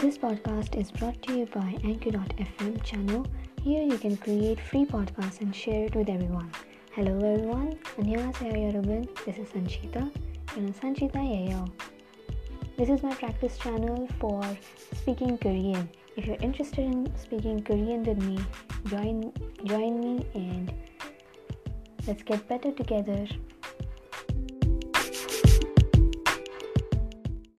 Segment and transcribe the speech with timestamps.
[0.00, 3.26] This podcast is brought to you by Anchor.fm channel.
[3.64, 6.52] Here you can create free podcasts and share it with everyone.
[6.92, 9.08] Hello everyone, 안녕하세요 여러분.
[9.24, 10.08] This is Sanchita.
[10.54, 11.66] 저는 Sanchita예요.
[12.76, 14.40] This is my practice channel for
[14.94, 15.90] speaking Korean.
[16.16, 18.38] If you're interested in speaking Korean with me,
[18.86, 19.32] join
[19.64, 20.72] join me and
[22.06, 23.26] let's get better together.